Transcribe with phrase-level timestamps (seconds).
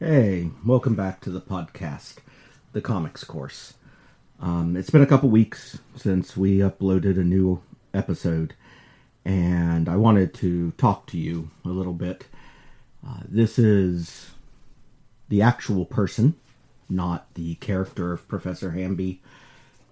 [0.00, 2.16] Hey, welcome back to the podcast,
[2.72, 3.74] the comics course.
[4.40, 7.62] Um, it's been a couple weeks since we uploaded a new
[7.94, 8.54] episode,
[9.24, 12.26] and I wanted to talk to you a little bit.
[13.06, 14.32] Uh, this is
[15.28, 16.34] the actual person,
[16.88, 19.22] not the character of Professor Hamby.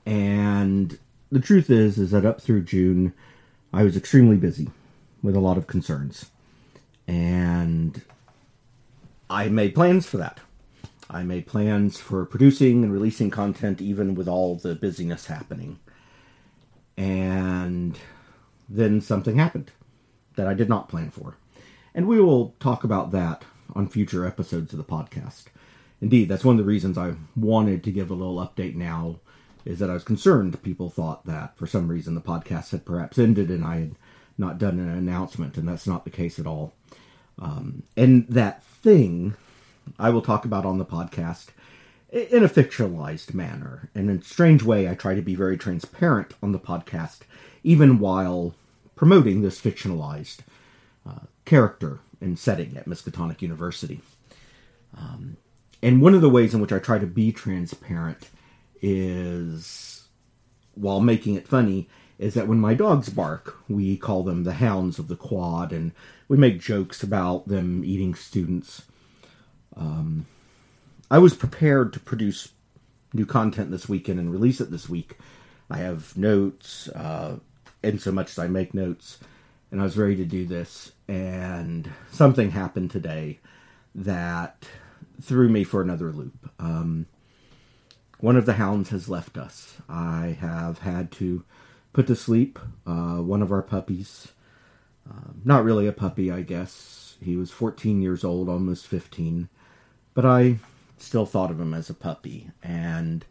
[0.04, 0.98] And
[1.30, 3.12] the truth is, is that up through June,
[3.72, 4.68] I was extremely busy
[5.22, 6.26] with a lot of concerns,
[7.06, 8.02] and
[9.32, 10.40] I made plans for that.
[11.08, 15.78] I made plans for producing and releasing content even with all the busyness happening.
[16.98, 17.98] And
[18.68, 19.70] then something happened
[20.36, 21.36] that I did not plan for.
[21.94, 23.44] And we will talk about that
[23.74, 25.44] on future episodes of the podcast.
[26.02, 29.16] Indeed, that's one of the reasons I wanted to give a little update now
[29.64, 33.18] is that I was concerned people thought that for some reason the podcast had perhaps
[33.18, 33.94] ended and I had
[34.36, 36.74] not done an announcement, and that's not the case at all.
[37.42, 39.34] Um, and that thing
[39.98, 41.48] I will talk about on the podcast
[42.10, 43.90] in a fictionalized manner.
[43.94, 47.20] And in a strange way, I try to be very transparent on the podcast,
[47.64, 48.54] even while
[48.94, 50.38] promoting this fictionalized
[51.04, 54.00] uh, character and setting at Miskatonic University.
[54.96, 55.36] Um,
[55.82, 58.28] and one of the ways in which I try to be transparent
[58.80, 60.04] is,
[60.74, 61.88] while making it funny,
[62.22, 65.90] is that when my dogs bark, we call them the hounds of the quad, and
[66.28, 68.82] we make jokes about them eating students.
[69.76, 70.26] Um,
[71.10, 72.52] I was prepared to produce
[73.12, 75.18] new content this weekend and release it this week.
[75.68, 77.38] I have notes, uh,
[77.82, 79.18] in so much as I make notes,
[79.72, 80.92] and I was ready to do this.
[81.08, 83.40] And something happened today
[83.96, 84.68] that
[85.20, 86.48] threw me for another loop.
[86.60, 87.06] Um,
[88.20, 89.78] one of the hounds has left us.
[89.88, 91.44] I have had to
[91.92, 94.28] put to sleep uh, one of our puppies.
[95.08, 97.16] Uh, not really a puppy, I guess.
[97.22, 99.48] He was 14 years old, almost 15.
[100.14, 100.58] But I
[100.98, 102.50] still thought of him as a puppy.
[102.62, 103.24] And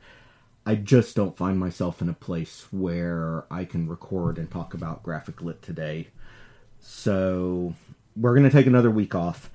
[0.66, 5.04] I just don't find myself in a place where I can record and talk about
[5.04, 6.10] graphic lit today.
[6.80, 7.74] So
[8.16, 9.50] we're going to take another week off.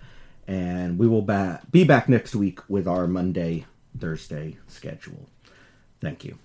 [0.49, 3.66] And we will ba- be back next week with our Monday,
[3.99, 5.28] Thursday schedule.
[6.00, 6.39] Thank you.